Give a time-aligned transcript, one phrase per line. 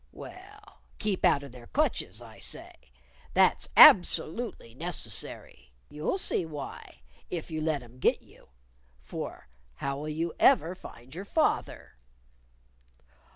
[0.11, 2.73] _Well, keep out of their clutches, I say.
[3.35, 5.73] That's absolutely necessary.
[5.91, 8.49] You'll see why if you let 'em get you!
[8.99, 11.97] For how'll you ever find your father?"